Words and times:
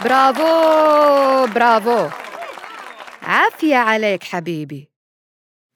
برافو 0.00 1.52
برافو. 1.54 2.08
عافية 3.22 3.76
عليك 3.76 4.24
حبيبي. 4.24 4.90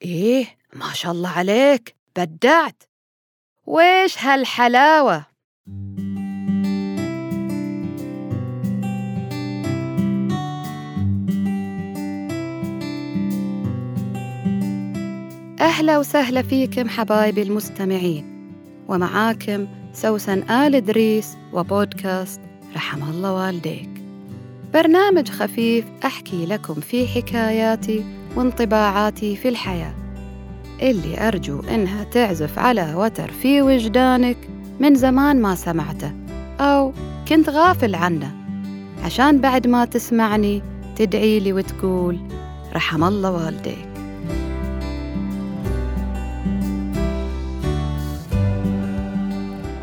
إيه 0.02 0.46
ما 0.72 0.92
شاء 0.92 1.12
الله 1.12 1.30
عليك. 1.30 1.96
بدعت. 2.16 2.82
ويش 3.66 4.24
هالحلاوة؟ 4.24 5.24
أهلا 15.60 15.98
وسهلا 15.98 16.42
فيكم 16.42 16.88
حبايبي 16.88 17.42
المستمعين. 17.42 18.52
ومعاكم 18.88 19.66
سوسن 19.92 20.50
آل 20.50 20.74
إدريس 20.74 21.36
وبودكاست 21.52 22.40
رحم 22.74 23.02
الله 23.02 23.32
والديك. 23.32 23.95
برنامج 24.74 25.28
خفيف 25.28 25.84
أحكي 26.04 26.46
لكم 26.46 26.74
فيه 26.74 27.06
حكاياتي 27.06 28.04
وانطباعاتي 28.36 29.36
في 29.36 29.48
الحياة. 29.48 29.94
اللي 30.82 31.28
أرجو 31.28 31.60
إنها 31.60 32.04
تعزف 32.04 32.58
على 32.58 32.94
وتر 32.94 33.30
في 33.30 33.62
وجدانك 33.62 34.36
من 34.80 34.94
زمان 34.94 35.42
ما 35.42 35.54
سمعته 35.54 36.12
أو 36.60 36.92
كنت 37.28 37.48
غافل 37.48 37.94
عنه. 37.94 38.30
عشان 39.04 39.40
بعد 39.40 39.66
ما 39.66 39.84
تسمعني 39.84 40.62
تدعي 40.96 41.40
لي 41.40 41.52
وتقول 41.52 42.18
رحم 42.74 43.04
الله 43.04 43.32
والديك. 43.32 43.88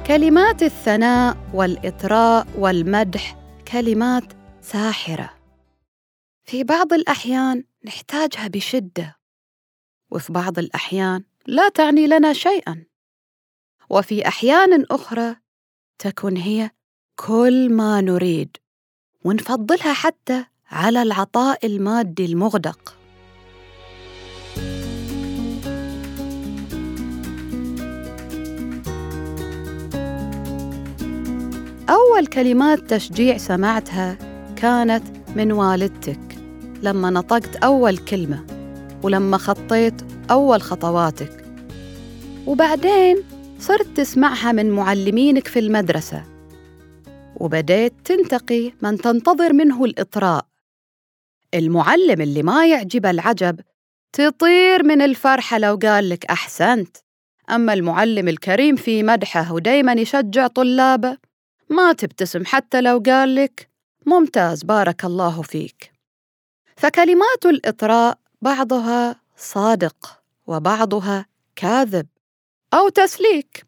كلمات 0.08 0.64
الثناء 0.64 1.38
والإطراء 1.54 2.48
والمدح 2.58 3.36
كلمات 3.72 4.24
ساحرة. 4.64 5.30
في 6.44 6.64
بعض 6.64 6.94
الأحيان 6.94 7.64
نحتاجها 7.86 8.48
بشدة 8.48 9.18
وفي 10.12 10.34
بعض 10.34 10.60
الأحيان 10.60 11.24
لا 11.48 11.70
تعني 11.70 12.08
لنا 12.08 12.34
شيئا. 12.34 12.86
وفي 13.90 14.28
أحيان 14.28 14.86
أخرى 14.92 15.36
تكون 16.00 16.38
هي 16.38 16.72
كل 17.16 17.74
ما 17.74 18.02
نريد 18.02 18.58
ونفضلها 19.24 19.94
حتى 19.94 20.46
على 20.72 21.02
العطاء 21.02 21.66
المادي 21.66 22.26
المغدق. 22.26 22.98
أول 31.90 32.28
كلمات 32.28 32.80
تشجيع 32.80 33.38
سمعتها 33.38 34.23
كانت 34.64 35.04
من 35.36 35.52
والدتك 35.52 36.38
لما 36.84 37.10
نطقت 37.10 37.56
أول 37.56 37.98
كلمة 37.98 38.46
ولما 39.04 39.38
خطيت 39.38 40.02
أول 40.32 40.62
خطواتك. 40.62 41.46
وبعدين 42.48 43.24
صرت 43.60 43.88
تسمعها 43.88 44.52
من 44.52 44.72
معلمينك 44.72 45.48
في 45.48 45.60
المدرسة. 45.60 46.24
وبديت 47.36 47.94
تنتقي 48.06 48.72
من 48.82 48.98
تنتظر 48.98 49.54
منه 49.54 49.86
الإطراء. 49.86 50.46
المعلم 51.54 52.22
اللي 52.22 52.44
ما 52.44 52.68
يعجب 52.68 53.06
العجب 53.06 53.60
تطير 54.14 54.84
من 54.84 55.02
الفرحة 55.02 55.58
لو 55.58 55.80
قال 55.82 56.10
لك 56.10 56.26
أحسنت. 56.26 56.98
أما 57.50 57.74
المعلم 57.74 58.28
الكريم 58.28 58.76
في 58.76 59.04
مدحه 59.04 59.54
ودايما 59.54 59.94
يشجع 59.94 60.48
طلابه 60.48 61.18
ما 61.70 61.94
تبتسم 61.94 62.46
حتى 62.46 62.82
لو 62.82 63.04
قال 63.06 63.36
لك 63.36 63.73
ممتاز 64.06 64.64
بارك 64.64 65.06
الله 65.06 65.42
فيك. 65.42 65.92
فكلمات 66.78 67.46
الإطراء 67.46 68.18
بعضها 68.42 69.22
صادق 69.38 70.24
وبعضها 70.48 71.26
كاذب 71.56 72.08
أو 72.74 72.90
تسليك 72.90 73.66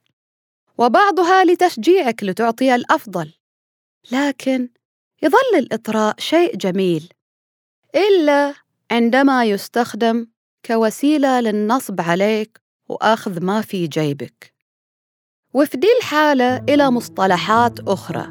وبعضها 0.78 1.44
لتشجيعك 1.44 2.24
لتعطي 2.24 2.76
الأفضل. 2.76 3.34
لكن 4.12 4.70
يظل 5.24 5.60
الإطراء 5.60 6.16
شيء 6.20 6.56
جميل 6.56 7.14
إلا 7.96 8.54
عندما 8.92 9.46
يستخدم 9.46 10.28
كوسيلة 10.66 11.40
للنصب 11.40 12.02
عليك 12.02 12.62
وأخذ 12.90 13.44
ما 13.44 13.62
في 13.62 13.88
جيبك. 13.88 14.54
وفي 15.54 15.78
دي 15.78 15.88
الحالة 15.98 16.58
إلى 16.58 16.92
مصطلحات 16.92 17.80
أخرى 17.80 18.28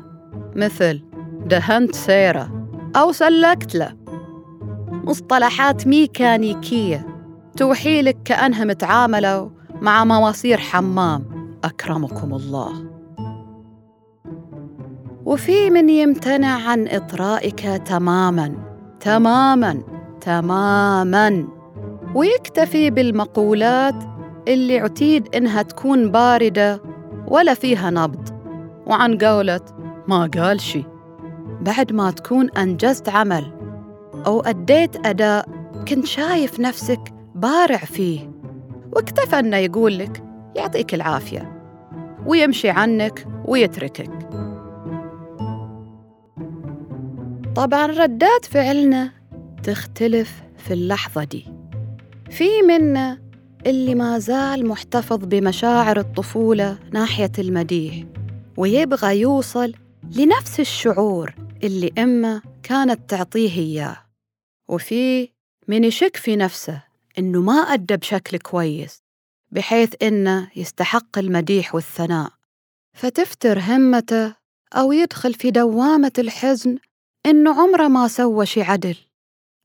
مثل 0.56 1.13
دهنت 1.46 1.94
سيرة 1.94 2.68
أو 2.96 3.12
سلكت 3.12 3.74
له. 3.74 3.92
مصطلحات 4.90 5.86
ميكانيكية 5.86 7.06
توحي 7.56 8.02
لك 8.02 8.16
كأنها 8.24 8.64
متعاملة 8.64 9.50
مع 9.80 10.04
مواسير 10.04 10.58
حمام. 10.58 11.24
أكرمكم 11.64 12.34
الله. 12.34 12.72
وفي 15.24 15.70
من 15.70 15.88
يمتنع 15.88 16.68
عن 16.68 16.88
إطرائك 16.88 17.60
تماماً 17.60 18.54
تماماً 19.00 19.82
تماماً. 20.20 21.44
ويكتفي 22.14 22.90
بالمقولات 22.90 23.94
اللي 24.48 24.78
عتيد 24.78 25.34
إنها 25.34 25.62
تكون 25.62 26.10
باردة 26.10 26.82
ولا 27.28 27.54
فيها 27.54 27.90
نبض. 27.90 28.28
وعن 28.86 29.18
قولة 29.18 29.60
ما 30.08 30.30
قال 30.34 30.60
شي. 30.60 30.93
بعد 31.60 31.92
ما 31.92 32.10
تكون 32.10 32.50
أنجزت 32.50 33.08
عمل. 33.08 33.52
أو 34.26 34.40
أديت 34.40 35.06
أداء 35.06 35.48
كنت 35.88 36.06
شايف 36.06 36.60
نفسك 36.60 37.00
بارع 37.34 37.76
فيه. 37.76 38.30
واكتفى 38.92 39.38
أنه 39.38 39.56
يقول 39.56 39.98
لك 39.98 40.22
يعطيك 40.56 40.94
العافية. 40.94 41.60
ويمشي 42.26 42.70
عنك 42.70 43.26
ويتركك. 43.44 44.10
طبعا 47.56 47.86
ردات 47.86 48.44
فعلنا 48.44 49.10
تختلف 49.62 50.42
في 50.56 50.74
اللحظة 50.74 51.24
دي. 51.24 51.46
في 52.30 52.62
منا 52.68 53.18
اللي 53.66 53.94
ما 53.94 54.18
زال 54.18 54.68
محتفظ 54.68 55.18
بمشاعر 55.24 55.98
الطفولة 55.98 56.78
ناحية 56.92 57.32
المديح. 57.38 58.04
ويبغى 58.56 59.20
يوصل 59.20 59.72
لنفس 60.10 60.60
الشعور 60.60 61.34
اللي 61.62 61.92
أمه 61.98 62.42
كانت 62.62 63.10
تعطيه 63.10 63.58
إياه. 63.58 63.96
وفي 64.68 65.28
من 65.68 65.84
يشك 65.84 66.16
في 66.16 66.36
نفسه 66.36 66.82
إنه 67.18 67.40
ما 67.40 67.52
أدى 67.52 67.96
بشكل 67.96 68.38
كويس 68.38 69.02
بحيث 69.50 69.94
إنه 70.02 70.50
يستحق 70.56 71.18
المديح 71.18 71.74
والثناء. 71.74 72.30
فتفتر 72.92 73.58
همته 73.58 74.34
أو 74.72 74.92
يدخل 74.92 75.34
في 75.34 75.50
دوامة 75.50 76.12
الحزن 76.18 76.78
إنه 77.26 77.62
عمره 77.62 77.88
ما 77.88 78.08
سوى 78.08 78.46
شي 78.46 78.62
عدل 78.62 78.96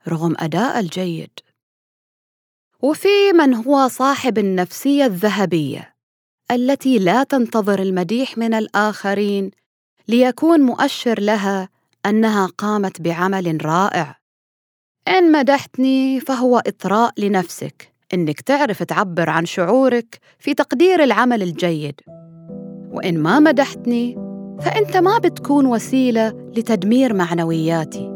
رغم 0.08 0.36
أداء 0.40 0.80
الجيد. 0.80 1.40
وفي 2.82 3.34
من 3.34 3.54
هو 3.54 3.88
صاحب 3.88 4.38
النفسية 4.38 5.06
الذهبية 5.06 5.96
التي 6.52 7.00
لا 7.00 7.24
تنتظر 7.24 7.82
المديح 7.82 8.38
من 8.38 8.54
الآخرين 8.54 9.52
ليكون 10.10 10.62
مؤشر 10.62 11.20
لها 11.20 11.70
أنها 12.06 12.46
قامت 12.46 13.02
بعمل 13.02 13.66
رائع. 13.66 14.16
إن 15.08 15.32
مدحتني 15.32 16.20
فهو 16.20 16.58
إطراء 16.58 17.12
لنفسك 17.18 17.94
إنك 18.14 18.42
تعرف 18.42 18.84
تعبر 18.84 19.30
عن 19.30 19.46
شعورك 19.46 20.20
في 20.40 20.54
تقدير 20.54 21.04
العمل 21.04 21.44
الجيد. 21.44 22.02
وإن 22.92 23.20
ما 23.20 23.40
مدحتني 23.40 24.16
فأنت 24.62 24.98
ما 24.98 25.18
بتكون 25.18 25.66
وسيلة 25.66 26.30
لتدمير 26.58 27.14
معنوياتي. 27.14 28.10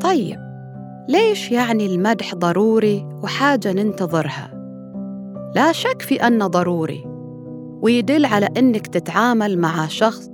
طيب 0.00 0.38
ليش 1.08 1.50
يعني 1.50 1.86
المدح 1.86 2.34
ضروري 2.34 3.06
وحاجة 3.22 3.72
ننتظرها؟ 3.72 4.61
لا 5.54 5.72
شك 5.72 6.02
في 6.02 6.26
أنه 6.26 6.46
ضروري 6.46 7.04
ويدل 7.82 8.24
على 8.24 8.48
أنك 8.56 8.86
تتعامل 8.86 9.58
مع 9.58 9.86
شخص 9.86 10.30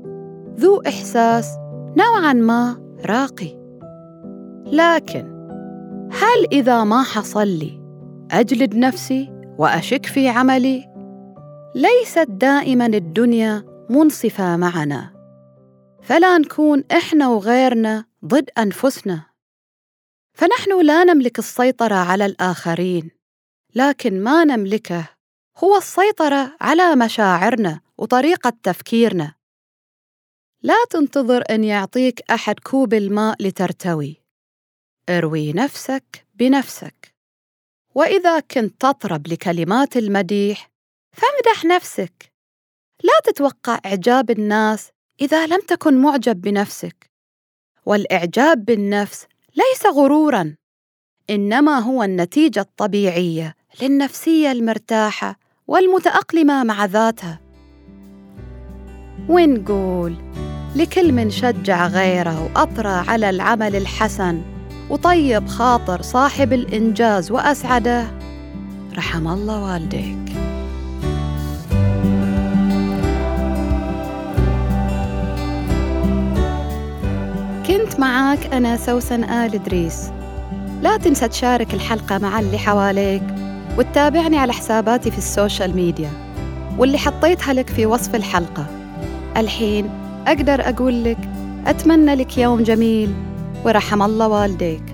ذو 0.58 0.82
إحساس 0.86 1.48
نوعاً 1.96 2.32
ما 2.32 2.76
راقي. 3.06 3.58
لكن 4.66 5.38
هل 6.12 6.46
إذا 6.52 6.84
ما 6.84 7.02
حصل 7.02 7.48
لي 7.48 7.80
أجلد 8.30 8.76
نفسي 8.76 9.32
وأشك 9.58 10.06
في 10.06 10.28
عملي؟ 10.28 10.84
ليست 11.74 12.30
دائماً 12.30 12.86
الدنيا 12.86 13.64
منصفة 13.90 14.56
معنا 14.56 15.10
فلا 16.02 16.38
نكون 16.38 16.84
إحنا 16.92 17.28
وغيرنا 17.28 18.04
ضد 18.24 18.50
أنفسنا. 18.58 19.22
فنحن 20.32 20.86
لا 20.86 21.04
نملك 21.04 21.38
السيطرة 21.38 21.94
على 21.94 22.26
الآخرين، 22.26 23.10
لكن 23.74 24.22
ما 24.22 24.44
نملكه 24.44 25.08
هو 25.58 25.76
السيطرة 25.76 26.56
على 26.60 26.96
مشاعرنا 26.96 27.80
وطريقة 27.98 28.52
تفكيرنا. 28.62 29.34
لا 30.62 30.74
تنتظر 30.90 31.44
أن 31.50 31.64
يعطيك 31.64 32.30
أحد 32.30 32.60
كوب 32.60 32.94
الماء 32.94 33.42
لترتوي. 33.42 34.22
اروي 35.08 35.52
نفسك 35.52 36.26
بنفسك. 36.34 37.14
وإذا 37.94 38.40
كنت 38.40 38.80
تطرب 38.80 39.26
لكلمات 39.26 39.96
المديح 39.96 40.70
فامدح 41.12 41.64
نفسك. 41.64 42.32
لا 43.02 43.20
تتوقع 43.24 43.80
إعجاب 43.86 44.30
الناس 44.30 44.90
إذا 45.20 45.46
لم 45.46 45.60
تكن 45.60 46.02
معجب 46.02 46.40
بنفسك. 46.40 47.10
والإعجاب 47.86 48.64
بالنفس 48.64 49.26
ليس 49.56 49.86
غرورا 49.86 50.56
إنما 51.30 51.78
هو 51.78 52.02
النتيجة 52.02 52.60
الطبيعية. 52.60 53.57
للنفسية 53.82 54.52
المرتاحة 54.52 55.36
والمتأقلمة 55.68 56.64
مع 56.64 56.84
ذاتها. 56.84 57.40
ونقول 59.28 60.14
لكل 60.76 61.12
من 61.12 61.30
شجع 61.30 61.86
غيره 61.86 62.44
وأطرى 62.44 63.04
على 63.08 63.30
العمل 63.30 63.76
الحسن 63.76 64.42
وطيب 64.90 65.46
خاطر 65.48 66.02
صاحب 66.02 66.52
الإنجاز 66.52 67.30
وأسعده. 67.30 68.06
رحم 68.96 69.28
الله 69.28 69.72
والديك. 69.72 70.18
كنت 77.66 78.00
معاك 78.00 78.46
أنا 78.54 78.76
سوسن 78.76 79.24
آل 79.24 79.54
إدريس. 79.54 80.10
لا 80.82 80.96
تنسى 80.96 81.28
تشارك 81.28 81.74
الحلقة 81.74 82.18
مع 82.18 82.40
اللي 82.40 82.58
حواليك. 82.58 83.47
وتتابعني 83.78 84.38
على 84.38 84.52
حساباتي 84.52 85.10
في 85.10 85.18
السوشيال 85.18 85.76
ميديا 85.76 86.10
واللي 86.78 86.98
حطيتها 86.98 87.52
لك 87.52 87.70
في 87.70 87.86
وصف 87.86 88.14
الحلقة. 88.14 88.66
الحين 89.36 89.90
أقدر 90.26 90.68
أقول 90.68 91.04
لك 91.04 91.18
أتمنى 91.66 92.14
لك 92.14 92.38
يوم 92.38 92.62
جميل 92.62 93.14
ورحم 93.64 94.02
الله 94.02 94.28
والديك. 94.28 94.88